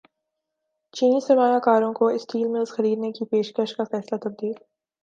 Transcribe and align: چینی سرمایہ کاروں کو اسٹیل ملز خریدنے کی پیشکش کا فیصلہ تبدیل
چینی 0.93 1.19
سرمایہ 1.27 1.59
کاروں 1.59 1.93
کو 1.93 2.07
اسٹیل 2.07 2.47
ملز 2.47 2.71
خریدنے 2.71 3.11
کی 3.11 3.25
پیشکش 3.25 3.75
کا 3.75 3.83
فیصلہ 3.83 4.17
تبدیل 4.17 4.53